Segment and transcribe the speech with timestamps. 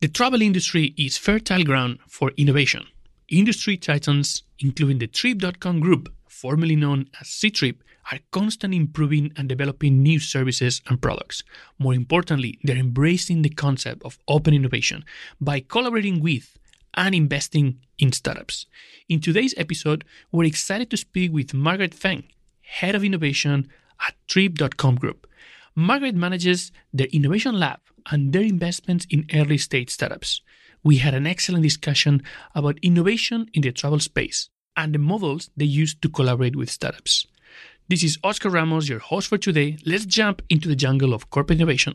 [0.00, 2.86] The travel industry is fertile ground for innovation.
[3.28, 7.76] Industry titans, including the Trip.com group, formerly known as Ctrip,
[8.10, 11.44] are constantly improving and developing new services and products.
[11.78, 15.04] More importantly, they're embracing the concept of open innovation
[15.38, 16.58] by collaborating with
[16.94, 18.64] and investing in startups.
[19.10, 22.24] In today's episode, we're excited to speak with Margaret Feng,
[22.62, 23.68] Head of Innovation
[24.00, 25.26] at Trip.com Group.
[25.80, 27.80] Margaret manages their innovation lab
[28.10, 30.42] and their investments in early stage startups.
[30.84, 32.22] We had an excellent discussion
[32.54, 37.26] about innovation in the travel space and the models they use to collaborate with startups.
[37.88, 39.78] This is Oscar Ramos, your host for today.
[39.86, 41.94] Let's jump into the jungle of corporate innovation.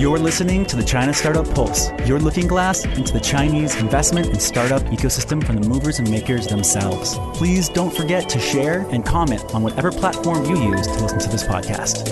[0.00, 4.40] You're listening to the China Startup Pulse, your looking glass into the Chinese investment and
[4.40, 7.18] startup ecosystem from the movers and makers themselves.
[7.34, 11.28] Please don't forget to share and comment on whatever platform you use to listen to
[11.28, 12.08] this podcast.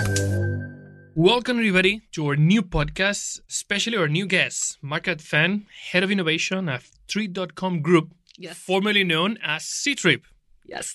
[1.15, 6.69] Welcome, everybody, to our new podcast, especially our new guest, Margaret Fan, Head of Innovation
[6.69, 8.55] at Trip.com Group, Yes.
[8.59, 10.21] formerly known as Ctrip.
[10.63, 10.93] Yes.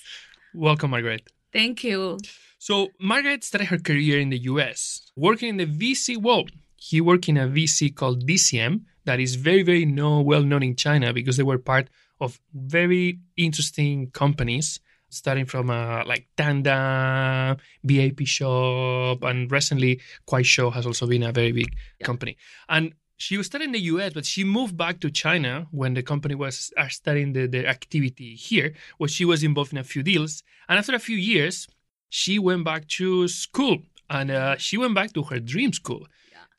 [0.53, 1.29] Welcome, Margaret.
[1.51, 2.19] Thank you.
[2.57, 6.51] So, Margaret started her career in the US, working in the VC world.
[6.89, 10.75] He worked in a VC called DCM that is very, very know, well known in
[10.75, 18.27] China because they were part of very interesting companies, starting from uh, like Tanda, VIP
[18.27, 22.37] Shop, and recently Kuaishou has also been a very big company.
[22.69, 26.03] And she was studying in the US, but she moved back to China when the
[26.03, 30.43] company was starting the, the activity here, where she was involved in a few deals.
[30.69, 31.67] And after a few years,
[32.09, 36.05] she went back to school and uh, she went back to her dream school.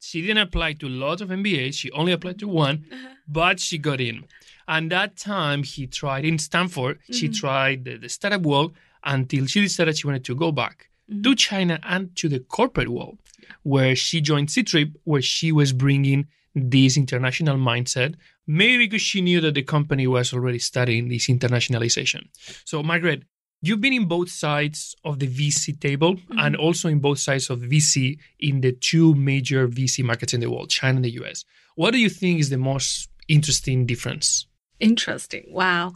[0.01, 1.75] She didn't apply to lots of MBAs.
[1.75, 3.09] She only applied to one, uh-huh.
[3.27, 4.25] but she got in.
[4.69, 7.35] And that time he tried in Stanford, she mm-hmm.
[7.35, 8.75] tried the, the startup world
[9.05, 11.23] until she decided she wanted to go back mm-hmm.
[11.23, 13.19] to China and to the corporate world,
[13.63, 18.15] where she joined Ctrip, where she was bringing this international mindset,
[18.47, 22.29] maybe because she knew that the company was already studying this internationalization.
[22.65, 23.23] So, Margaret,
[23.67, 27.61] you've been in both sides of the VC table and also in both sides of
[27.61, 31.45] VC in the two major VC markets in the world, China and the US.
[31.75, 34.47] What do you think is the most interesting difference?
[34.79, 35.47] Interesting.
[35.51, 35.95] Wow.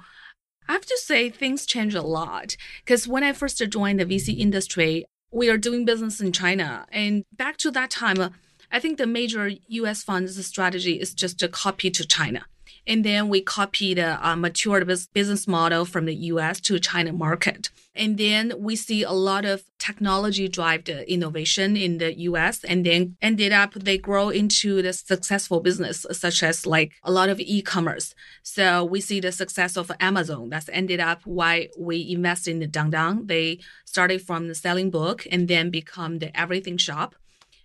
[0.68, 2.56] I have to say, things change a lot.
[2.84, 6.86] Because when I first joined the VC industry, we are doing business in China.
[6.90, 8.30] And back to that time, uh,
[8.72, 12.46] I think the major US funds strategy is just to copy to China.
[12.86, 17.70] And then we copied a, uh matured business model from the US to China market.
[17.94, 22.86] And then we see a lot of technology drive the innovation in the US and
[22.86, 27.40] then ended up they grow into the successful business such as like a lot of
[27.40, 28.14] e-commerce.
[28.42, 32.68] So we see the success of Amazon that's ended up why we invest in the
[32.68, 33.26] Dangdang.
[33.26, 37.16] They started from the selling book and then become the everything shop.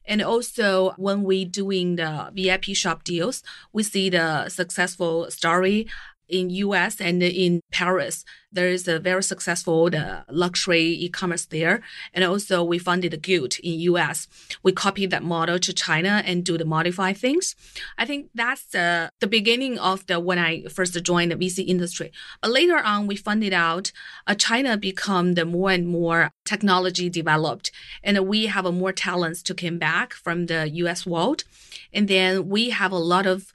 [0.07, 3.43] And also when we doing the VIP shop deals,
[3.73, 5.87] we see the successful story
[6.27, 8.23] in US and in Paris.
[8.51, 11.81] There is a very successful the luxury e-commerce there.
[12.13, 14.27] And also we funded Gilt in US.
[14.63, 17.55] We copied that model to China and do the modify things.
[17.97, 22.11] I think that's the, the beginning of the when I first joined the VC industry.
[22.41, 23.91] But later on, we funded out
[24.27, 27.71] uh, China become the more and more technology developed,
[28.03, 31.43] and we have more talents to come back from the US world,
[31.91, 33.53] and then we have a lot of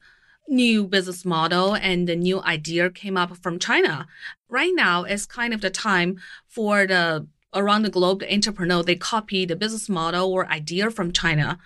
[0.50, 4.06] new business model and the new idea came up from China.
[4.48, 8.94] Right now is kind of the time for the around the globe the entrepreneur they
[8.94, 11.58] copy the business model or idea from China.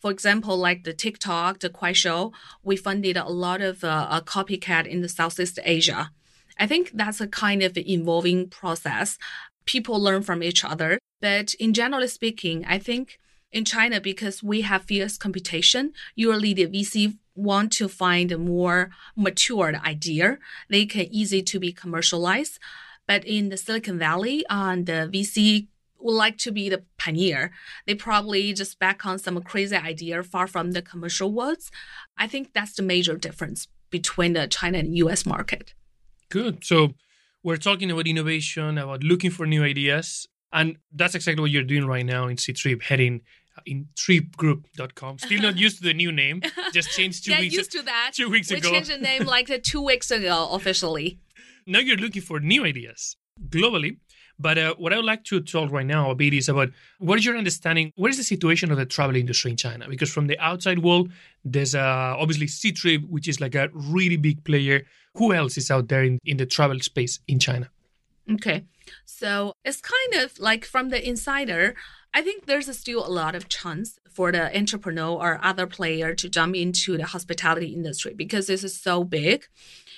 [0.00, 5.02] For example, like the TikTok, the Kuaishou, we funded a lot of uh, copycat in
[5.02, 6.10] the Southeast Asia.
[6.58, 9.18] I think that's a kind of evolving process.
[9.66, 10.98] People learn from each other.
[11.20, 13.18] But in generally speaking, I think
[13.52, 18.90] in China, because we have fierce competition, usually the VC want to find a more
[19.16, 20.38] matured idea.
[20.68, 22.58] They can easy to be commercialized.
[23.06, 25.68] But in the Silicon Valley, on the VC
[25.98, 27.52] would like to be the pioneer.
[27.86, 31.70] They probably just back on some crazy idea far from the commercial worlds.
[32.16, 35.74] I think that's the major difference between the China and US market.
[36.28, 36.64] Good.
[36.64, 36.94] So
[37.42, 40.26] we're talking about innovation, about looking for new ideas.
[40.52, 43.22] And that's exactly what you're doing right now in Ctrip, heading
[43.66, 45.18] in tripgroup.com.
[45.18, 46.42] Still not used to the new name.
[46.72, 48.12] Just changed two yeah, weeks used to that.
[48.14, 48.70] two weeks we ago.
[48.70, 51.18] changed the name like two weeks ago officially.
[51.66, 53.16] now you're looking for new ideas
[53.48, 53.96] globally,
[54.38, 57.18] But uh, what I would like to talk right now a bit is about what
[57.18, 57.92] is your understanding?
[57.96, 59.86] What is the situation of the travel industry in China?
[59.88, 61.12] Because from the outside world,
[61.44, 64.82] there's uh, obviously Ctrip, which is like a really big player.
[65.14, 67.68] Who else is out there in, in the travel space in China?
[68.32, 68.64] Okay.
[69.04, 71.74] So it's kind of like from the insider,
[72.12, 76.28] I think there's still a lot of chance for the entrepreneur or other player to
[76.28, 79.46] jump into the hospitality industry because this is so big.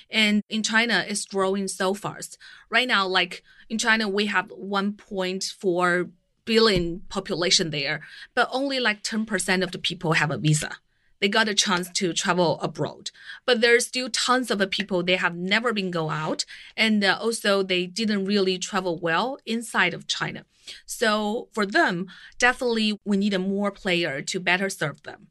[0.09, 2.37] And in China, it's growing so fast.
[2.69, 6.11] Right now, like in China, we have 1.4
[6.45, 8.01] billion population there,
[8.35, 10.77] but only like 10% of the people have a visa
[11.23, 13.09] they got a chance to travel abroad.
[13.45, 16.43] But there's still tons of people they have never been go out,
[16.75, 20.43] and uh, also they didn't really travel well inside of China.
[20.85, 25.27] So for them, definitely we need a more player to better serve them.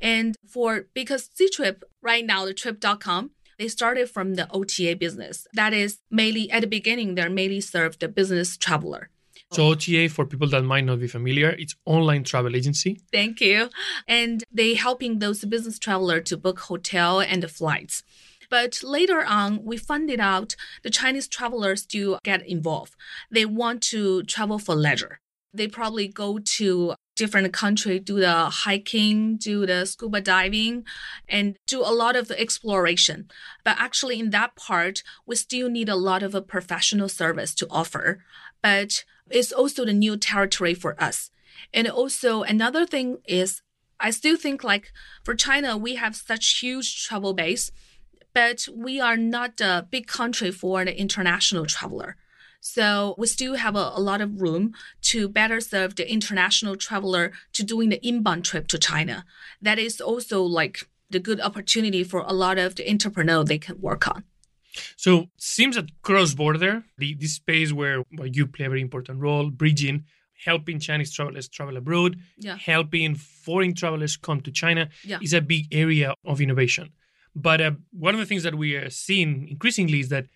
[0.00, 5.46] And for because Ctrip right now, the trip.com, they started from the OTA business.
[5.52, 9.10] That is mainly at the beginning, they're mainly served the business traveler.
[9.52, 13.00] So OTA, for people that might not be familiar, it's online travel agency.
[13.12, 13.70] Thank you.
[14.08, 18.02] And they helping those business traveler to book hotel and the flights.
[18.50, 22.94] But later on, we found it out the Chinese travelers do get involved.
[23.30, 25.20] They want to travel for leisure.
[25.52, 30.84] They probably go to different country, do the hiking, do the scuba diving,
[31.28, 33.30] and do a lot of exploration.
[33.64, 37.66] But actually, in that part, we still need a lot of a professional service to
[37.70, 38.22] offer.
[38.62, 41.30] But it's also the new territory for us.
[41.72, 43.62] And also another thing is
[43.98, 44.92] I still think like
[45.24, 47.70] for China, we have such huge travel base,
[48.34, 52.16] but we are not a big country for the international traveler.
[52.60, 57.32] So we still have a, a, lot of room to better serve the international traveler
[57.52, 59.24] to doing the inbound trip to China.
[59.62, 63.80] That is also like the good opportunity for a lot of the entrepreneur they can
[63.80, 64.24] work on.
[64.96, 69.20] So seems that cross border, the this space where, where you play a very important
[69.20, 70.04] role, bridging,
[70.44, 72.56] helping Chinese travelers travel abroad, yeah.
[72.56, 75.18] helping foreign travelers come to China, yeah.
[75.22, 76.90] is a big area of innovation.
[77.34, 80.26] But uh, one of the things that we are seeing increasingly is that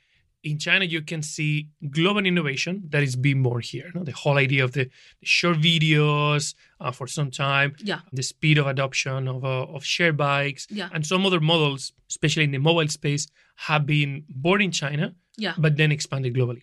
[0.43, 3.91] in China, you can see global innovation that is being born here.
[3.95, 4.05] Know?
[4.05, 4.85] The whole idea of the,
[5.21, 8.01] the short videos uh, for some time, yeah.
[8.13, 10.89] the speed of adoption of, uh, of share bikes, yeah.
[10.93, 13.27] and some other models, especially in the mobile space,
[13.57, 15.55] have been born in China, yeah.
[15.59, 16.63] but then expanded globally.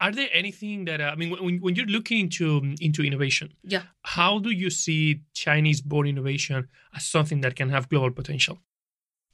[0.00, 3.82] Are there anything that uh, I mean, when, when you're looking into into innovation, yeah,
[4.02, 8.58] how do you see Chinese born innovation as something that can have global potential?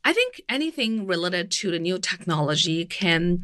[0.04, 3.42] I think anything related to the new technology can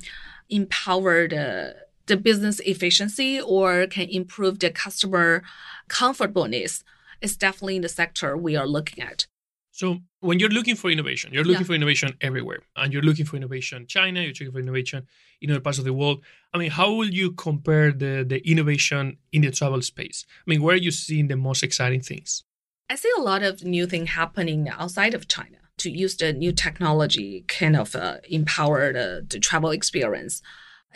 [0.48, 5.42] empower the the business efficiency or can improve the customer
[5.88, 6.84] comfortableness
[7.22, 9.26] is definitely in the sector we are looking at.
[9.70, 11.66] So when you're looking for innovation, you're looking Yeah.
[11.66, 15.06] for innovation everywhere, and you're looking for innovation in China, you're looking for innovation
[15.40, 16.22] in other parts of the world.
[16.52, 20.26] I mean, how will you compare the the innovation in the travel space?
[20.46, 22.44] I mean, where are you seeing the most exciting things?
[22.88, 26.50] I see a lot of new thing happening outside of China to use the new
[26.50, 30.42] technology kind of uh, empower the, the travel experience.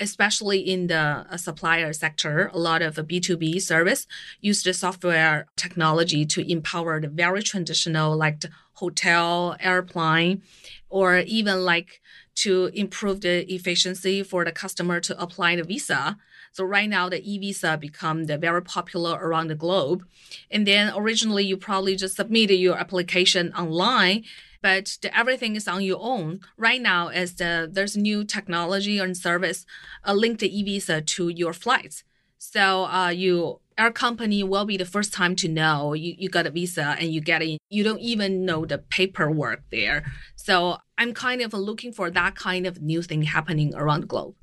[0.01, 4.07] Especially in the uh, supplier sector, a lot of uh, B2B service
[4.41, 10.43] use the software technology to empower the very traditional like the hotel, airplane,
[10.89, 12.01] or even like
[12.37, 16.17] to improve the efficiency for the customer to apply the visa.
[16.53, 20.07] So right now the e-visa become the very popular around the globe.
[20.51, 24.25] And then originally you probably just submitted your application online,
[24.63, 26.41] but the, everything is on your own.
[26.57, 29.67] Right now, as the there's new technology and service
[30.07, 32.05] uh, link the e-visa to your flights.
[32.39, 36.47] So uh, you our company will be the first time to know you, you got
[36.47, 37.59] a visa and you get it.
[37.71, 40.05] You don't even know the paperwork there.
[40.35, 44.35] So I'm kind of looking for that kind of new thing happening around the globe.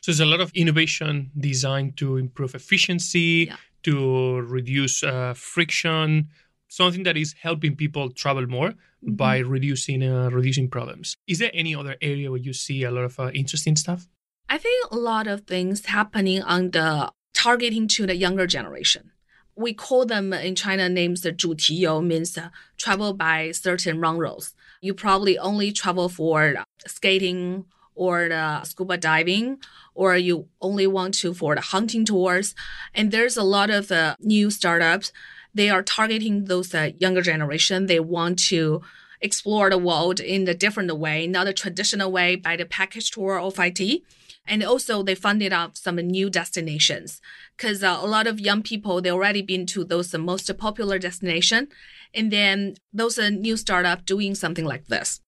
[0.00, 3.56] So there's a lot of innovation designed to improve efficiency, Yeah.
[3.84, 6.28] to reduce uh, friction,
[6.71, 11.15] something that is helping people travel more by reducing uh, reducing problems.
[11.27, 14.07] Is there any other area where you see a lot of uh, interesting stuff?
[14.49, 19.11] I think a lot of things happening on the targeting to the younger generation.
[19.55, 24.53] We call them in China names the 主题游 means uh, travel by certain run roads.
[24.81, 29.57] You probably only travel for skating or the scuba diving,
[29.95, 32.53] or you only want to for the hunting tours.
[32.93, 35.11] And there's a lot of uh, new startups.
[35.54, 37.86] they are targeting those uh, younger generation.
[37.86, 38.82] They want to
[39.20, 43.38] explore the world in a different way, not a traditional way by the package tour
[43.38, 44.02] of IT.
[44.46, 47.20] And also they funded up some new destinations
[47.56, 51.68] because uh, a lot of young people, they already been to those most popular destination.
[52.12, 55.20] And then those uh, new startup doing something like this.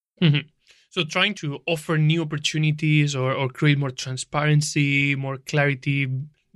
[0.90, 6.08] So trying to offer new opportunities or, or create more transparency, more clarity,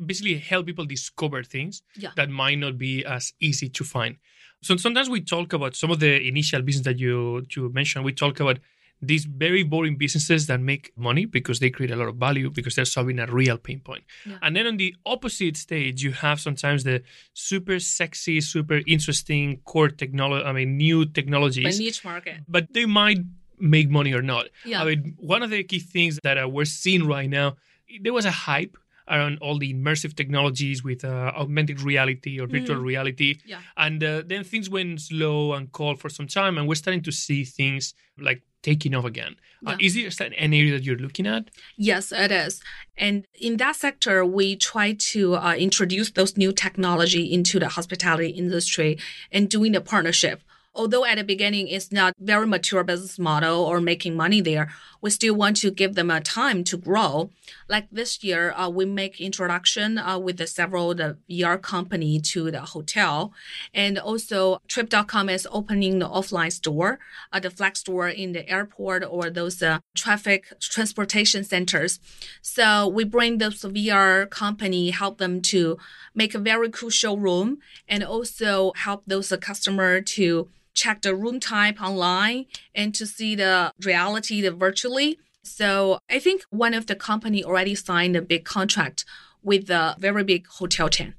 [0.05, 2.11] basically help people discover things Yeah.
[2.17, 4.17] that might not be as easy to find.
[4.62, 8.05] So sometimes we talk about some of the initial business that you you mentioned.
[8.05, 8.59] We talk about
[9.00, 12.75] these very boring businesses that make money because they create a lot of value because
[12.75, 14.02] they're solving a real pain point.
[14.26, 14.38] Yeah.
[14.43, 17.02] And then on the opposite stage, you have sometimes the
[17.33, 20.45] super sexy, super interesting core technology.
[20.45, 22.38] I mean, new But technologies niche market.
[22.49, 23.19] but they might
[23.61, 24.49] make money or not.
[24.64, 24.83] Yeah.
[24.83, 27.57] I mean, one of the key things that we're seeing right now,
[28.02, 28.76] there was a hype
[29.11, 33.35] around all the immersive technologies with uh, augmented reality or virtual reality.
[33.35, 33.49] Mm-hmm.
[33.49, 33.61] Yeah.
[33.77, 37.12] And uh, then things went slow and cold for some time, and we're starting to
[37.12, 39.37] see things like taking off again.
[39.67, 39.87] Uh, Yeah.
[39.87, 41.50] is there an area that you're looking at?
[41.77, 42.61] Yes, it is.
[42.97, 48.31] And in that sector, we try to uh, introduce those new technology into the hospitality
[48.31, 48.99] industry
[49.31, 50.43] and doing a partnership.
[50.75, 54.70] Although at the beginning it's not very mature business model or making money there,
[55.00, 57.30] we still want to give them a time to grow.
[57.68, 62.50] Like this year, uh, we make introduction uh, with the several the VR company to
[62.50, 63.32] the hotel,
[63.72, 66.98] and also Trip.com is opening the offline store,
[67.32, 72.00] uh, the flag store in the airport or those uh, traffic transportation centers.
[72.42, 75.78] So we bring those VR company, help them to
[76.14, 77.58] make a very cool showroom,
[77.88, 80.48] and also help those customer to
[80.82, 85.18] check the room type online and to see the reality the virtually.
[85.42, 89.04] So I think one of the company already signed a big contract
[89.42, 91.14] with a very big hotel chain.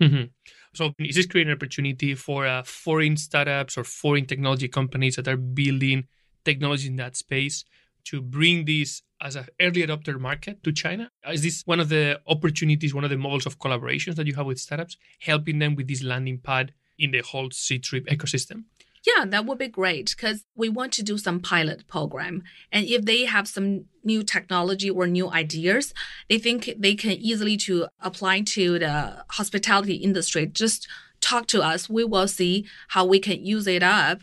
[0.00, 0.30] Mhm.
[0.74, 5.28] So is this creating an opportunity for uh, foreign startups or foreign technology companies that
[5.28, 5.98] are building
[6.44, 7.64] technology in that space
[8.04, 11.10] to bring this as an early adopter market to China?
[11.30, 14.46] Is this one of the opportunities, one of the models of collaborations that you have
[14.46, 18.64] with startups, helping them with this landing pad in the whole C-Trip ecosystem?
[19.04, 22.44] Yeah, that would be great because we want to do some pilot program.
[22.70, 25.92] And if they have some new technology or new ideas,
[26.28, 30.46] they think they can easily to apply to the hospitality industry.
[30.46, 30.86] Just
[31.20, 31.88] talk to us.
[31.88, 34.20] We will see how we can use it up.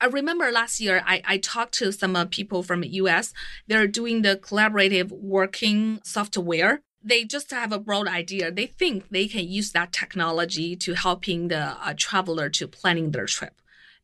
[0.00, 3.32] I remember last year I, I talked to some uh, people from US.
[3.66, 6.82] They're doing the collaborative working software.
[7.02, 8.50] They just have a broad idea.
[8.50, 13.26] They think they can use that technology to helping the uh, traveler to planning their
[13.26, 13.54] trip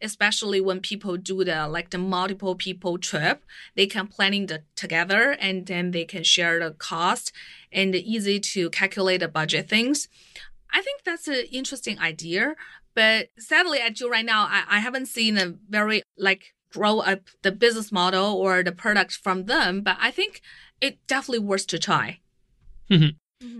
[0.04, 3.44] especially when people do the like the multiple people trip
[3.74, 7.32] they can planning the together and then they can share the cost
[7.72, 10.08] and easy to calculate the budget things.
[10.72, 12.54] I think that's an interesting idea
[12.94, 17.20] but sadly at you right now I, I haven't seen a very like grow up
[17.42, 20.42] the business model or the product from them but i think
[20.84, 22.18] it definitely worth to try.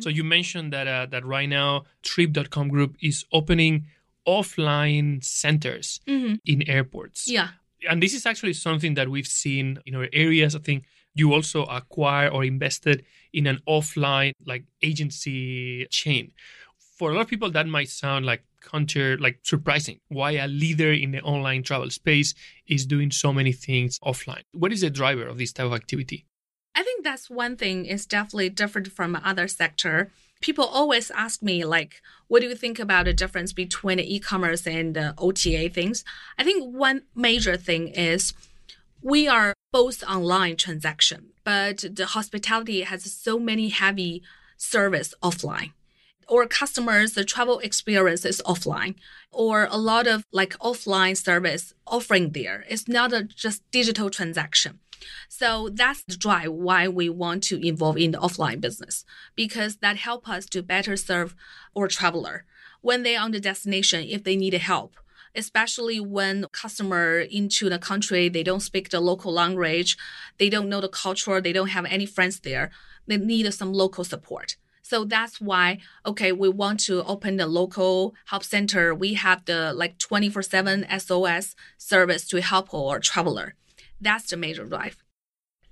[0.01, 3.87] So you mentioned that uh, that right now Trip.com Group is opening
[4.27, 6.39] offline centers Mhm.
[6.45, 7.27] in airports.
[7.29, 7.51] yeah
[7.91, 10.55] and this is actually something that we've seen in our areas.
[10.57, 16.33] I think you also acquire or invested in an offline like agency chain.
[16.99, 20.01] For a lot of people, that might sound like counter, like surprising.
[20.09, 22.33] Why a leader in the online travel space
[22.67, 24.43] is doing so many things offline?
[24.53, 26.25] What is the driver of this type of activity?
[26.75, 30.11] I think that's one thing is definitely different from other sector.
[30.41, 34.95] People always ask me like, what do you think about the difference between e-commerce and
[34.95, 36.05] the OTA things?
[36.39, 38.35] I think one major thing is
[39.03, 44.23] we are both online transaction, but the hospitality has so many heavy
[44.57, 45.73] service offline.
[46.27, 48.95] Or customers, the travel experience is offline,
[49.31, 52.65] or a lot of like offline service offering there.
[52.69, 54.81] It's not a just digital transaction.
[55.29, 59.97] So that's the drive why we want to involve in the offline business because that
[59.97, 61.35] help us to better serve
[61.77, 62.45] our traveler
[62.81, 64.97] when they're on the destination if they need help.
[65.37, 69.97] Especially when customer into the country, they don't speak the local language,
[70.39, 72.71] they don't know the culture, they don't have any friends there.
[73.07, 74.57] They need some local support.
[74.83, 78.95] So that's why, okay, we want to open the local help center.
[78.95, 83.55] We have the like 24 7 SOS service to help our traveler.
[84.01, 84.97] That's the major drive.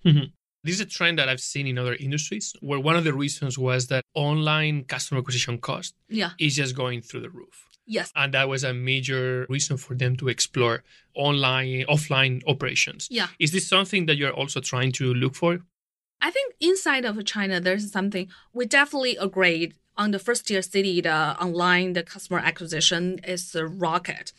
[0.05, 0.27] Mm-hmm.
[0.65, 3.59] This is a trend that I've seen in other industries where one of the reasons
[3.59, 6.31] was that online customer acquisition cost Yeah.
[6.39, 7.67] is just going through the roof.
[7.85, 8.13] Yes.
[8.15, 10.85] And that was a major reason for them to explore
[11.17, 13.09] online, offline operations.
[13.11, 13.27] Yeah.
[13.41, 15.59] Is this something that you're also trying to look for?
[16.21, 21.01] I think inside of China, there's something we definitely agreed on the first tier city,
[21.01, 24.33] the online, the customer acquisition is a rocket.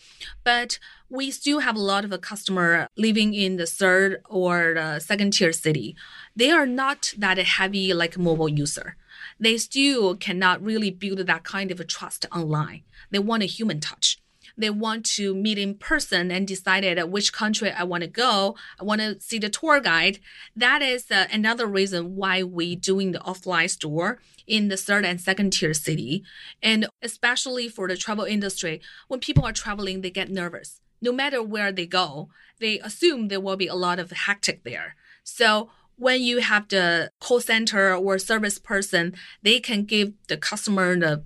[0.44, 0.80] But
[1.10, 5.34] we still have a lot of a customer living in the third or the second
[5.34, 5.96] tier city.
[6.36, 8.96] They are not that heavy like mobile user.
[9.40, 12.84] They still cannot really build that kind of a trust online.
[13.12, 14.23] They want a human touch.
[14.58, 18.56] They want to meet in person and decided which country I want to go.
[18.80, 20.20] I want to see the tour guide.
[20.56, 25.20] That is uh, another reason why we doing the offline store in the third and
[25.20, 26.24] second tier city.
[26.62, 30.82] And especially for the travel industry, when people are traveling, they get nervous.
[31.02, 32.30] No matter where they go,
[32.60, 34.96] they assume there will be a lot of hectic there.
[35.24, 40.98] So when you have the call center or service person, they can give the customer
[40.98, 41.24] the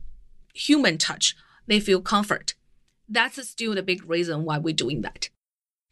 [0.54, 1.36] human touch.
[1.68, 2.56] They feel comfort.
[3.10, 5.30] That's still the big reason why we're doing that.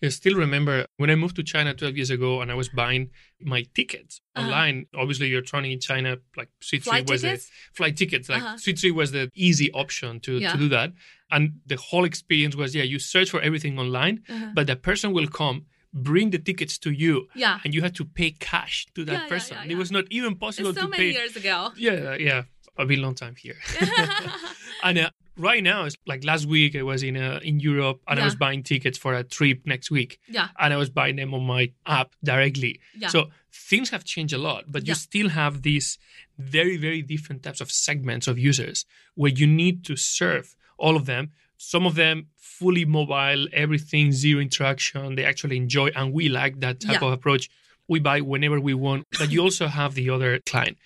[0.03, 3.09] I still remember when I moved to China 12 years ago and I was buying
[3.41, 4.45] my tickets Uh-huh.
[4.45, 4.85] online.
[4.93, 7.45] Obviously, you're trying in China, like Sweet Flight was tickets?
[7.47, 8.29] the flight tickets.
[8.29, 8.57] Like Uh-huh.
[8.57, 10.51] Sweet was the easy option to, Yeah.
[10.51, 10.91] to do that.
[11.31, 14.51] And the whole experience was, yeah, you search for everything online, Uh-huh.
[14.53, 17.61] but the person will come, bring the tickets to you, Yeah.
[17.63, 19.57] and you had to pay cash to that Yeah, person.
[19.63, 21.19] yeah, It was not even possible It's so to many pay.
[21.19, 21.71] years ago.
[21.77, 22.43] Yeah, yeah.
[22.77, 23.55] I've been a long time here.
[24.83, 28.19] and uh, right now, it's like last week, I was in uh, in Europe and
[28.19, 30.19] I was buying tickets for a trip next week.
[30.27, 30.47] Yeah.
[30.59, 32.79] And I was buying them on my app directly.
[32.97, 33.09] Yeah.
[33.09, 35.97] So things have changed a lot, but you still have these
[36.37, 41.05] very, very different types of segments of users where you need to serve all of
[41.05, 41.31] them.
[41.57, 45.15] Some of them fully mobile, everything zero interaction.
[45.15, 47.07] They actually enjoy, and we like that type Yeah.
[47.07, 47.49] of approach.
[47.87, 50.77] We buy whenever we want, but you also have the other client.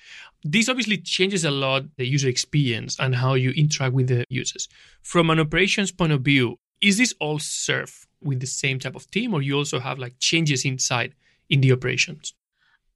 [0.44, 4.70] This obviously changes a lot the user experience and how you interact with the users.
[5.02, 9.10] From an operations point of view, is this all served with the same type of
[9.12, 11.14] team, or you also have like changes inside
[11.50, 12.34] in the operations?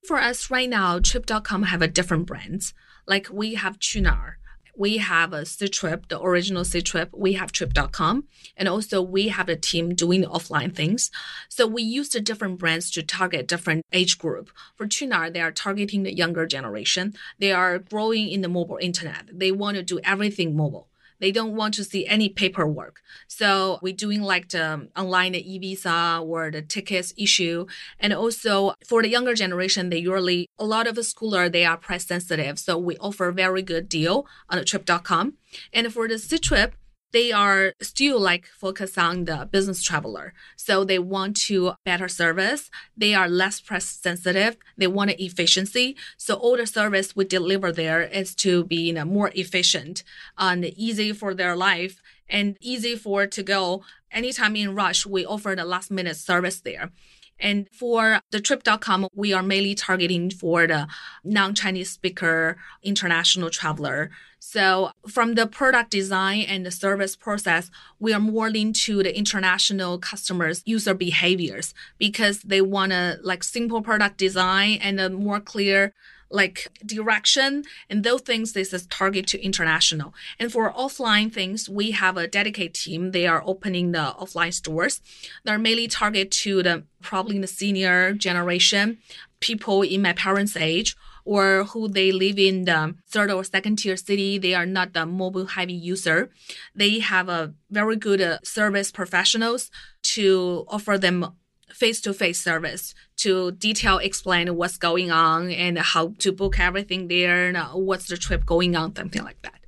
[0.08, 2.74] For us right now, Trip.com have a different brands.
[3.08, 4.36] Like we have Qunar,
[4.76, 8.26] we have a Ctrip, the original Ctrip, we have Trip.com,
[8.58, 11.12] and also we have a team doing offline things.
[11.50, 14.50] So we use the different brands to target different age group.
[14.76, 17.14] For Qunar, they are targeting the younger generation.
[17.40, 19.26] They are growing in the mobile internet.
[19.32, 20.88] They want to do everything mobile.
[21.24, 23.00] They don't want to see any paperwork.
[23.30, 27.66] So we're doing like the um, online e-visa or the tickets issue.
[27.98, 31.78] And also for the younger generation, they usually, a lot of the schooler, they are
[31.78, 32.60] price sensitive.
[32.60, 35.36] So we offer a very good deal on trip.com.
[35.72, 36.76] And for the C-Trip,
[37.14, 40.34] they are still like focused on the business traveler.
[40.58, 42.70] So they want to better service.
[42.98, 44.58] They are less price sensitive.
[44.78, 45.96] They want efficiency.
[46.18, 50.04] So all the service we deliver there is to be you know, more efficient
[50.38, 53.84] and easy for their life and easy for to go.
[54.12, 56.92] Anytime in rush, we offer the last minute service there.
[57.40, 60.88] And for the trip.com, we are mainly targeting for the
[61.24, 64.12] non-Chinese speaker international traveler.
[64.46, 69.18] So from the product design and the service process, we are more linked to the
[69.18, 75.40] international customers' user behaviors because they want a like simple product design and a more
[75.40, 75.94] clear
[76.30, 77.64] like direction.
[77.90, 80.14] And those things this is target to international.
[80.38, 83.12] And for offline things we have a dedicated team.
[83.12, 85.00] They are opening the offline stores.
[85.46, 88.98] They're mainly target to the probably the senior generation
[89.40, 93.98] people in my parents age or who they live in the third or second tier
[93.98, 96.30] city they are not the mobile heavy user
[96.76, 99.70] they have a very good uh, service professionals
[100.02, 101.34] to offer them
[101.72, 107.58] face-to-face service to detail explain what's going on and how to book everything there and
[107.58, 109.60] uh, what's the trip going on something like that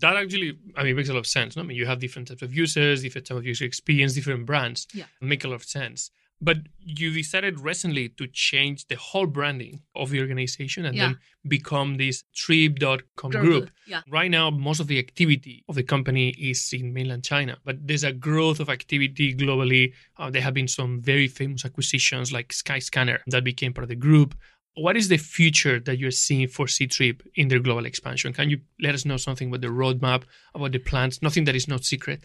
[0.00, 1.56] That actually, I mean, makes a lot of sense.
[1.56, 1.62] No?
[1.62, 4.86] I mean, you have different types of users, different type of user experience, different brands.
[4.94, 5.04] Yeah.
[5.20, 6.10] Make a lot of sense.
[6.42, 11.06] But you decided recently to change the whole branding of the organization and Yeah.
[11.08, 13.70] then become this trip.com Group, group.
[13.86, 14.02] yeah.
[14.08, 18.04] Right now, most of the activity of the company is in mainland China, but there's
[18.04, 19.92] a growth of activity globally.
[20.18, 23.96] Uh, there have been some very famous acquisitions like Skyscanner that became part of the
[23.96, 24.34] group.
[24.74, 28.32] What is the future that you're seeing for C-Trip in their global expansion?
[28.32, 30.22] Can you let us know something about the roadmap,
[30.54, 31.20] about the plans?
[31.20, 32.24] Nothing that is not secret.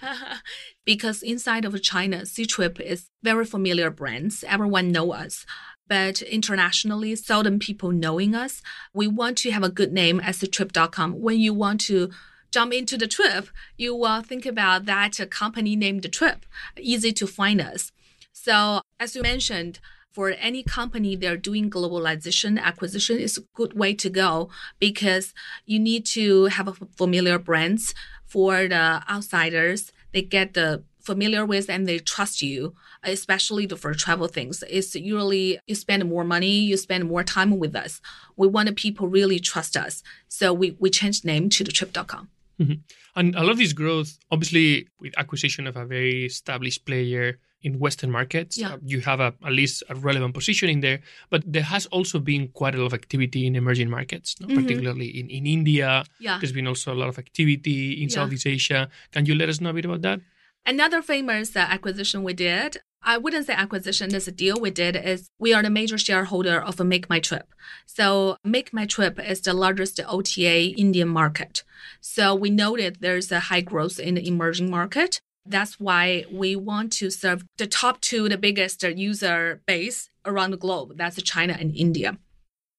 [0.84, 4.44] because inside of China, C-Trip is very familiar brands.
[4.46, 5.44] Everyone know us.
[5.88, 8.62] But internationally, seldom people knowing us.
[8.94, 11.20] We want to have a good name as the trip.com.
[11.20, 12.10] When you want to
[12.52, 16.46] jump into the trip, you will think about that company named the trip.
[16.78, 17.90] Easy to find us.
[18.32, 19.80] So as you mentioned,
[20.12, 25.32] for any company they're doing globalization acquisition is a good way to go because
[25.66, 27.94] you need to have a familiar brands
[28.26, 29.92] for the outsiders.
[30.12, 34.62] They get the familiar with and they trust you especially the, for travel things.
[34.68, 38.02] It's usually you spend more money you spend more time with us.
[38.36, 40.02] We want the people really trust us.
[40.28, 42.28] So we, we changed name to the trip.com
[42.60, 42.80] Mhm.
[43.16, 47.78] And a lot of this growth, obviously, with acquisition of a very established player in
[47.78, 48.74] Western markets, Yeah.
[48.74, 51.00] uh, you have a, at least a relevant position in there.
[51.28, 54.46] But there has also been quite a lot of activity in emerging markets, no?
[54.48, 54.56] Mhm.
[54.62, 56.04] particularly in, in India.
[56.18, 56.38] Yeah.
[56.38, 58.14] There's been also a lot of activity in Yeah.
[58.14, 58.88] Southeast Asia.
[59.12, 60.20] Can you let us know a bit about that?
[60.66, 64.94] Another famous uh, acquisition we did, I wouldn't say acquisition, this a deal we did
[64.94, 67.46] is we are the major shareholder of Make My Trip.
[67.86, 71.64] So Make My Trip is the largest OTA Indian market.
[72.02, 75.22] So we noted there's a high growth in the emerging market.
[75.46, 80.56] That's why we want to serve the top two, the biggest user base around the
[80.56, 80.96] globe.
[80.96, 82.18] That's China and India.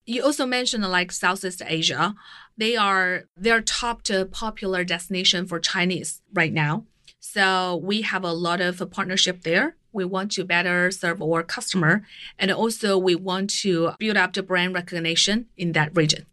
[0.06, 2.16] You also mentioned like Southeast Asia.
[2.58, 6.86] They are their top to popular destination for Chinese right now.
[7.20, 9.76] So we have a lot of partnership there.
[9.94, 12.04] We want to better serve our customer,
[12.40, 16.26] and also we want to build up the brand recognition in that region.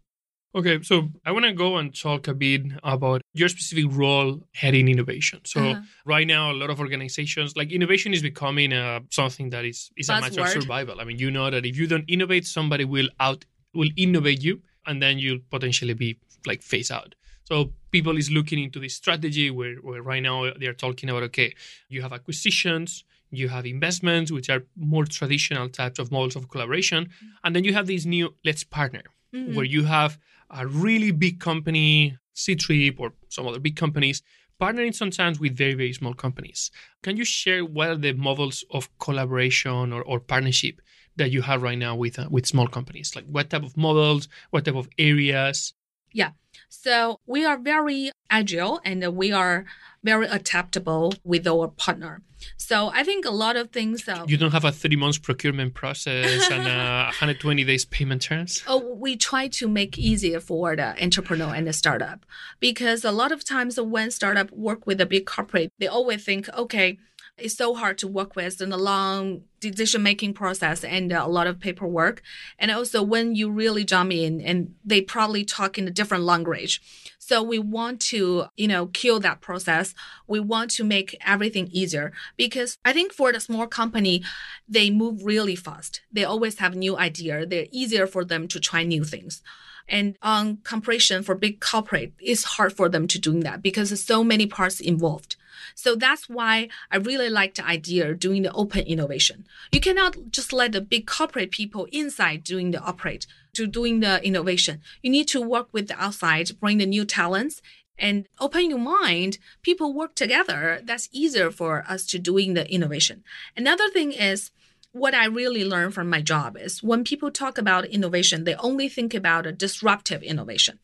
[0.55, 4.87] Okay, so I want to go and talk a bit about your specific role heading
[4.87, 5.41] innovation.
[5.45, 5.81] So Uh-huh.
[6.05, 10.09] right now, a lot of organizations like innovation is becoming uh, something that is is
[10.09, 10.95] a matter of survival.
[11.01, 14.55] I mean, you know that if you don't innovate, somebody will out will innovate you,
[14.87, 17.13] and then you'll potentially be like phase out.
[17.43, 21.23] So people is looking into this strategy where, where right now they are talking about
[21.29, 21.53] okay,
[21.89, 27.01] you have acquisitions, you have investments, which are more traditional types of models of collaboration,
[27.43, 29.55] and then you have this new let's partner Mm-hmm.
[29.55, 30.17] where you have
[30.49, 34.23] a really big company, C-Trip or some other big companies,
[34.59, 36.71] partnering sometimes with very, very small companies.
[37.03, 40.81] Can you share what are the models of collaboration or, or partnership
[41.15, 43.15] that you have right now with uh, with small companies?
[43.15, 45.73] Like what type of models, what type of areas?
[46.11, 46.31] Yeah.
[46.69, 49.65] So we are very agile and we are
[50.03, 52.21] very adaptable with our partner.
[52.55, 54.07] So I think a lot of things.
[54.07, 58.63] Uh, You don't have a three months procurement process and uh, 120 days payment terms.
[58.65, 62.25] Oh, we try to make easier for the entrepreneur and the startup
[62.61, 66.47] because a lot of times when startup work with a big corporate, they always think,
[66.55, 66.97] okay,
[67.41, 71.27] it's so hard to work with and a long decision making process and uh, a
[71.27, 72.21] lot of paperwork.
[72.57, 76.81] And also when you really jump in and they probably talk in a different language.
[77.19, 79.93] So we want to, you know, kill that process.
[80.27, 84.23] We want to make everything easier because I think for the small company,
[84.67, 86.01] they move really fast.
[86.11, 87.45] They always have new idea.
[87.45, 89.43] They're easier for them to try new things.
[89.87, 94.03] And on comparison for big corporate, it's hard for them to do that because there's
[94.03, 95.35] so many parts involved.
[95.75, 99.45] So that's why I really like the idea of doing the open innovation.
[99.71, 104.23] You cannot just let the big corporate people inside doing the operate to doing the
[104.25, 104.81] innovation.
[105.01, 107.61] You need to work with the outside, bring the new talents
[107.97, 109.37] and open your mind.
[109.61, 110.79] People work together.
[110.83, 113.23] That's easier for us to doing the innovation.
[113.57, 114.51] Another thing is
[114.91, 118.89] what I really learned from my job is when people talk about innovation, they only
[118.89, 120.79] think about a disruptive innovation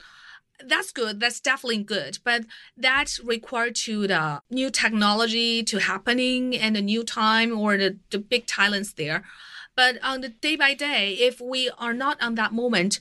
[0.64, 2.46] that's good that's definitely good but
[2.78, 8.18] that's required to the new technology to happening and the new time or the, the
[8.18, 9.24] big talents there
[9.76, 13.00] but on the day by day if we are not on that moment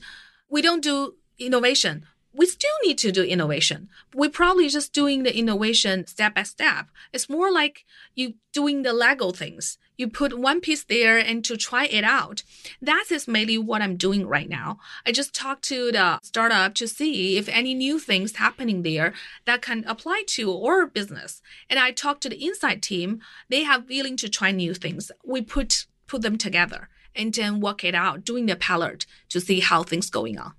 [0.49, 3.89] we don't do innovation we still need to do innovation.
[4.13, 6.87] We're probably just doing the innovation step by step.
[7.13, 9.77] It's more like you doing the Lego things.
[9.97, 12.43] You put one piece there and to try it out.
[12.81, 14.79] That is mainly what I'm doing right now.
[15.05, 19.13] I just talked to the startup to see if any new things happening there
[19.45, 21.41] that can apply to our business.
[21.69, 23.21] And I talked to the inside team.
[23.49, 25.11] They have willing to try new things.
[25.23, 29.59] We put put them together and then work it out, doing the pilot to see
[29.59, 30.53] how things going on.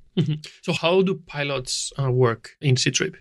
[0.63, 3.17] So how do pilots uh, work in C-Trip?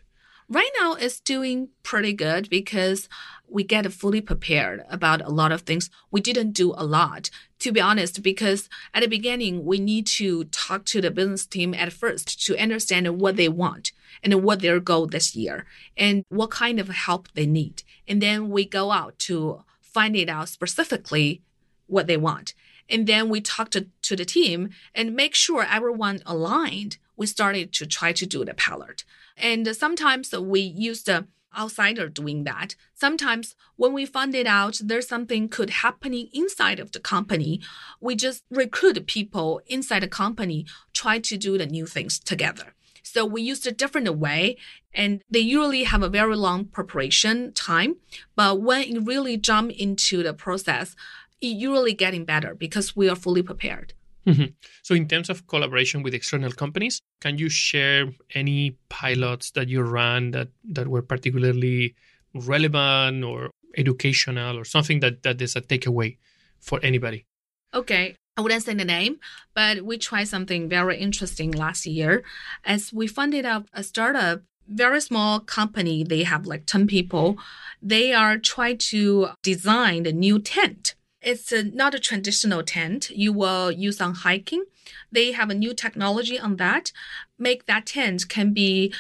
[0.48, 3.10] Right now, it's doing pretty good because
[3.48, 5.90] we get fully prepared about a lot of things.
[6.12, 10.44] We didn't do a lot, to be honest, because at the beginning, we need to
[10.46, 14.80] talk to the business team at first to understand what they want and what their
[14.80, 15.66] goal this year
[15.98, 17.82] and what kind of help they need.
[18.08, 21.42] And then we go out to find it out specifically
[21.88, 22.54] what they want.
[22.88, 26.98] And then we talk to, to the team and make sure everyone aligned.
[27.18, 29.06] We started to try to do the pilot.
[29.38, 32.76] And sometimes we use the outsider doing that.
[32.94, 37.62] Sometimes when we find it out there's something could happening inside of the company,
[38.02, 42.74] we just recruit people inside the company, try to do the new things together.
[43.04, 44.58] So we use a different way
[44.94, 47.96] and they usually have a very long preparation time.
[48.36, 50.96] But when you really jump into the process,
[51.40, 53.94] it usually getting better because we are fully prepared.
[54.26, 54.54] Mhm.
[54.82, 59.82] So, in terms of collaboration with external companies, can you share any pilots that you
[59.82, 61.96] ran that, that were particularly
[62.34, 66.18] relevant or educational or something that, that is a takeaway
[66.60, 67.26] for anybody?
[67.74, 69.20] Okay, I wouldn't say the name,
[69.54, 72.24] but we tried something very interesting last year
[72.64, 76.04] as we funded up a startup very small company.
[76.04, 77.38] They have like 10 people.
[77.82, 80.96] They are trying to design a new tent.
[81.26, 84.66] It's a, not a traditional tent you will use on hiking.
[85.12, 86.92] They have a new technology on that.
[87.40, 88.94] Make that tent can be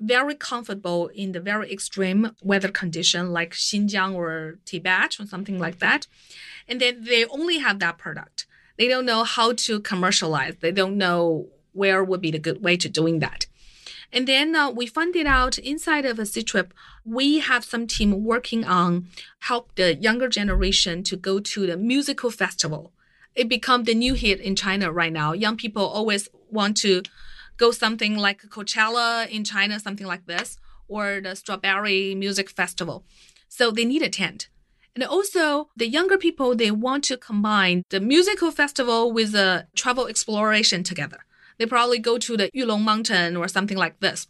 [0.00, 5.78] very comfortable in the very extreme weather condition like Xinjiang or Tibet or something like
[5.80, 6.06] that.
[6.66, 8.46] And then they only have that product.
[8.78, 10.56] They don't know how to commercialize.
[10.60, 13.45] They don't know where would be the good way to doing that.
[14.16, 16.70] And then uh, we found it out inside of a Ctrip,
[17.04, 19.08] we have some team working on
[19.40, 22.94] help the younger generation to go to the musical festival.
[23.34, 25.34] It become the new hit in China right now.
[25.34, 27.02] Young people always want to
[27.58, 30.56] go something like Coachella in China, something like this,
[30.88, 33.04] or the Strawberry Music Festival.
[33.50, 34.48] So they need a tent.
[34.94, 40.06] And also, the younger people, they want to combine the musical festival with the travel
[40.06, 41.26] exploration together.
[41.58, 44.26] They probably go to the Yulong Mountain or something like this.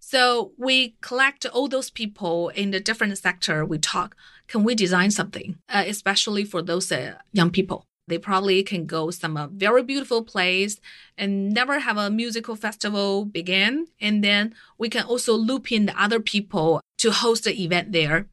[0.00, 3.64] So we collect all those people in the different sector.
[3.64, 7.84] We talk, can we design something, uh, especially for those uh, young people?
[8.06, 10.80] They probably can go some uh, very beautiful place
[11.18, 13.88] and never have a musical festival begin.
[14.00, 18.26] And then we can also loop in the other people to host the event there.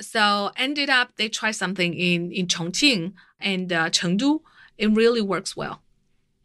[0.00, 4.40] So ended up they try something in in Chongqing and uh, Chengdu.
[4.78, 5.81] It really works well.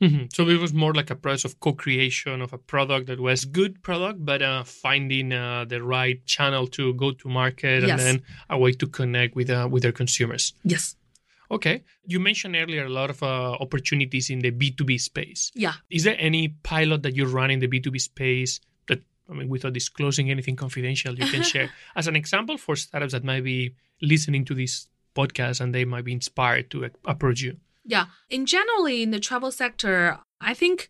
[0.01, 0.25] Mm-hmm.
[0.33, 3.81] So it was more like a process of co-creation of a product that was good
[3.81, 7.89] product, but uh, finding uh, the right channel to go to market Yes.
[7.91, 10.53] and then a way to connect with uh, with their consumers.
[10.63, 10.95] Yes.
[11.49, 15.51] Okay, you mentioned earlier a lot of uh, opportunities in the B two B space.
[15.55, 15.73] Yeah.
[15.89, 19.33] Is there any pilot that you run in the B two B space that I
[19.33, 23.43] mean, without disclosing anything confidential, you can share as an example for startups that might
[23.45, 27.57] be listening to this podcast and they might be inspired to uh, approach you?
[27.87, 28.07] Yeah.
[28.29, 30.89] In generally in the travel sector, I think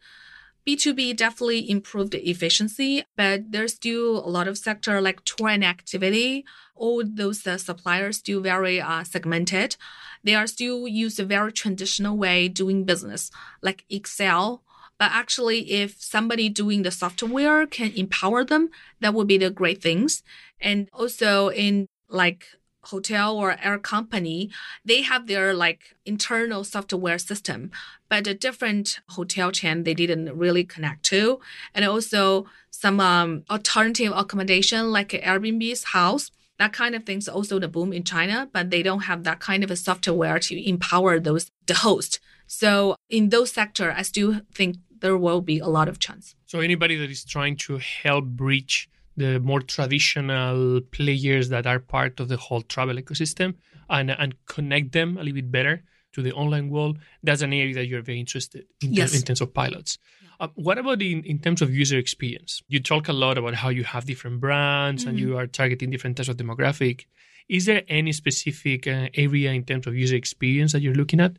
[0.68, 6.44] B2B definitely improved efficiency, but there's still a lot of sector like tour and activity.
[6.76, 9.78] All those uh, suppliers still very uh, segmented.
[10.24, 13.32] They are still use a very traditional way doing business,
[13.62, 14.64] like Excel.
[15.00, 19.82] But actually, if somebody doing the software can empower them, that would be the great
[19.82, 20.24] things.
[20.60, 22.46] And also in like
[22.88, 24.50] hotel or air company,
[24.86, 27.72] they have their like internal software system,
[28.10, 31.40] but a different hotel chain they didn't really connect to.
[31.74, 36.32] And also some um, alternative accommodation like Airbnb's house.
[36.60, 39.64] That kind of things also the boom in China, but they don't have that kind
[39.64, 42.20] of a software to empower those the host.
[42.48, 46.36] So in those sector, I still think there will be a lot of chance.
[46.46, 52.20] So anybody that is trying to help bridge the more traditional players that are part
[52.20, 53.56] of the whole travel ecosystem
[53.90, 57.74] and and connect them a little bit better to the online world, that's an area
[57.76, 59.16] that you're very interested in, Yes.
[59.16, 59.98] in terms of pilots.
[60.40, 62.62] Uh, what about in, in terms of user experience?
[62.68, 66.16] You talk a lot about how you have different brands and you are targeting different
[66.18, 67.06] types of demographic.
[67.50, 71.34] Is there any specific uh, area in terms of user experience that you're looking at?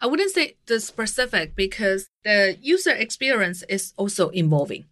[0.00, 4.86] I wouldn't say the specific because the user experience is also evolving.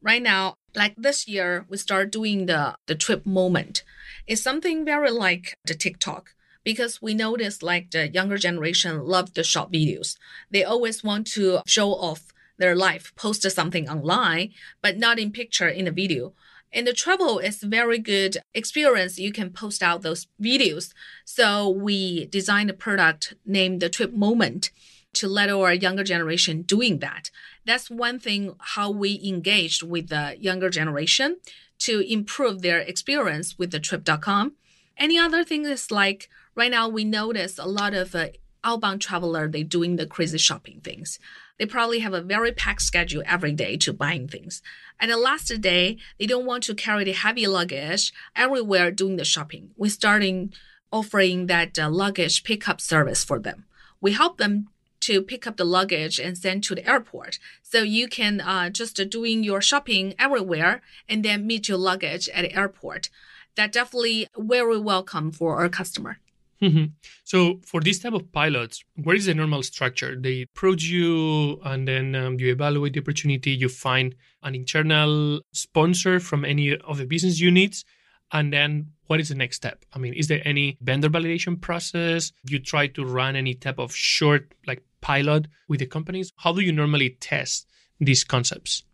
[0.00, 3.82] Right now, like this year, we start doing the, the trip moment.
[4.26, 9.42] It's something very like the TikTok because we notice like the younger generation love the
[9.42, 10.16] short videos.
[10.50, 15.68] They always want to show off their life, post something online, but not in picture
[15.68, 16.32] in a video.
[16.72, 19.18] And the travel is very good experience.
[19.18, 20.92] You can post out those videos.
[21.24, 24.70] So we designed a product named the Trip Moment
[25.14, 27.30] to let our younger generation doing that.
[27.64, 31.38] That's one thing how we engaged with the younger generation
[31.80, 34.52] to improve their experience with the trip.com.
[34.96, 38.28] Any other thing is like right now we notice a lot of uh,
[38.64, 41.18] outbound traveler they doing the crazy shopping things.
[41.58, 44.62] They probably have a very packed schedule every day to buying things.
[44.98, 49.24] And the last day, they don't want to carry the heavy luggage everywhere doing the
[49.24, 49.70] shopping.
[49.76, 50.52] We're starting
[50.90, 53.64] offering that uh, luggage pickup service for them.
[54.00, 54.68] We help them
[55.02, 57.38] to pick up the luggage and send to the airport.
[57.62, 62.42] So you can uh, just doing your shopping everywhere and then meet your luggage at
[62.42, 63.10] the airport.
[63.56, 66.18] That definitely very welcome for our customer.
[66.62, 66.92] Mhm.
[67.24, 70.14] So for this type of pilots, what is the normal structure?
[70.14, 73.50] They approach you and then um, you evaluate the opportunity.
[73.50, 77.84] You find an internal sponsor from any of the business units.
[78.30, 79.84] And then what is the next step?
[79.92, 82.32] I mean, is there any vendor validation process?
[82.48, 86.32] You try to run any type of short like pilot with the companies?
[86.38, 87.66] How do you normally test
[88.00, 88.84] these concepts?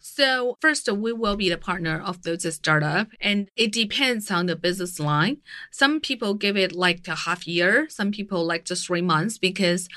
[0.00, 4.56] So first, we will be the partner of those startup, and it depends on the
[4.56, 5.38] business line.
[5.70, 7.86] Some people give it like a half year.
[7.88, 9.88] Some people like just three months because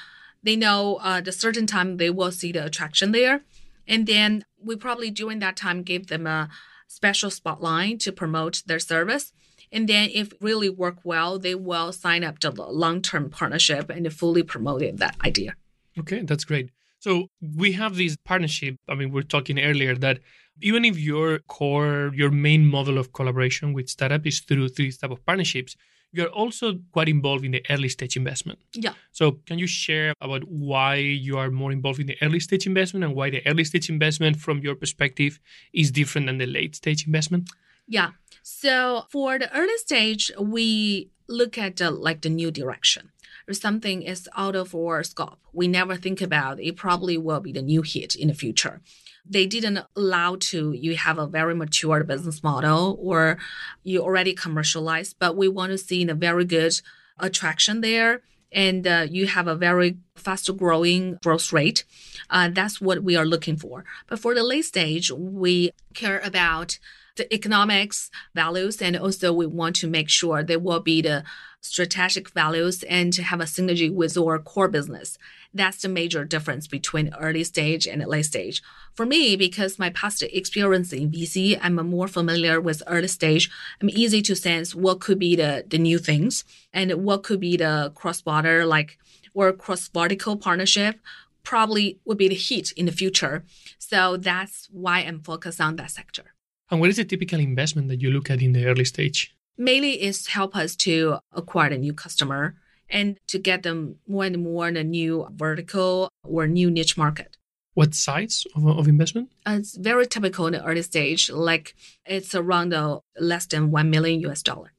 [0.43, 3.41] they know uh, the certain time they will see the attraction there,
[3.87, 6.49] and then we probably during that time give them a
[6.87, 9.33] special spotlight to promote their service.
[9.71, 14.43] And then if really work well, they will sign up to long-term partnership and fully
[14.43, 15.55] promote that idea.
[15.99, 16.69] Okay, that's great.
[16.99, 18.75] So we have this partnership.
[18.87, 20.19] I mean, we're talking earlier that
[20.61, 25.11] even if your core, your main model of collaboration with startup is through these type
[25.11, 25.75] of partnerships,
[26.11, 28.59] you're also quite involved in the early stage investment.
[28.73, 28.93] Yeah.
[29.11, 33.03] So can you share about why you are more involved in the early stage investment
[33.05, 35.39] and why the early stage investment from your perspective
[35.73, 37.49] is different than the late stage investment?
[37.87, 38.11] Yeah.
[38.43, 43.10] So for the early stage, we look at the, like the new direction.
[43.51, 47.51] If something is out of our scope, we never think about it probably will be
[47.51, 48.79] the new hit in the future.
[49.25, 53.37] They didn't allow to you have a very mature business model or
[53.83, 56.79] you already commercialized, but we want to see a very good
[57.19, 58.21] attraction there
[58.53, 61.83] and uh, you have a very fast growing growth rate.
[62.29, 63.83] Uh, that's what we are looking for.
[64.07, 66.79] But for the late stage, we care about
[67.17, 71.23] the economics values and also we want to make sure there will be the
[71.61, 75.17] strategic values and to have a synergy with our core business.
[75.53, 78.63] That's the major difference between early stage and late stage.
[78.95, 83.49] For me, because my past experience in VC, I'm more familiar with early stage.
[83.81, 86.43] I'm easy to sense what could be the, the new things
[86.73, 88.97] and what could be the cross border, like
[89.33, 90.99] or cross vertical partnership
[91.43, 93.43] probably would be the hit in the future.
[93.77, 96.33] So that's why I'm focused on that sector.
[96.71, 99.35] And what is the typical investment that you look at in the early stage?
[99.57, 102.55] Mainly is help us to acquire a new customer
[102.89, 107.37] and to get them more and more in a new vertical or new niche market.
[107.73, 109.31] What size of, of investment?
[109.45, 113.89] Uh, it's very typical in the early stage, like it's around uh, less than 1
[113.89, 114.71] million US dollar.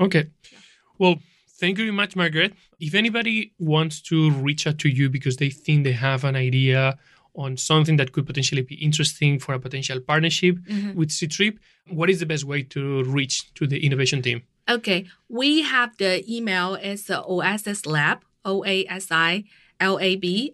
[0.00, 0.30] Okay.
[0.98, 1.16] Well,
[1.60, 2.54] thank you very much, Margaret.
[2.80, 6.98] If anybody wants to reach out to you because they think they have an idea
[7.34, 10.94] on something that could potentially be interesting for a potential partnership Mhm.
[10.94, 14.42] with Ctrip, what is the best way to reach to the innovation team?
[14.68, 19.44] Okay, we have the email is OSS Lab, O-A-S-I-L-A-B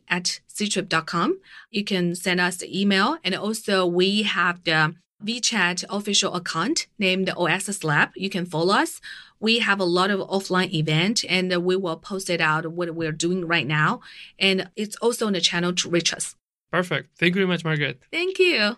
[0.09, 1.39] at ctrip.com.
[1.71, 3.19] You can send us the email.
[3.25, 8.11] And also we have the WeChat official account named OSS Lab.
[8.17, 9.01] You can follow us.
[9.39, 13.13] We have a lot of offline event and we will post it out what we're
[13.13, 14.01] doing right now.
[14.39, 16.35] And it's also on the channel to reach us.
[16.71, 17.19] Perfect.
[17.19, 18.01] Thank you very much, Margaret.
[18.13, 18.77] Thank you.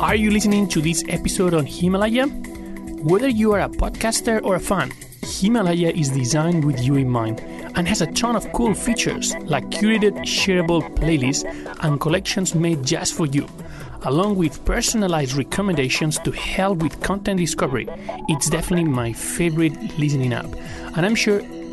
[0.00, 2.26] Are you listening to this episode on Himalaya?
[2.26, 7.40] Whether you are a podcaster or a fan, Himalaya is designed with you in mind
[7.76, 11.44] and has a ton of cool features like curated shareable playlists
[11.80, 13.46] and collections made just for you,
[14.02, 17.86] along with personalized recommendations to help with content discovery.
[18.28, 20.46] It's definitely my favorite listening app,
[20.96, 21.40] and I'm sure